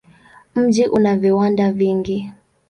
[0.55, 2.31] Mji una viwanda vingi.